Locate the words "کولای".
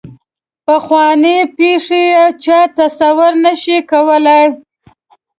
3.91-4.45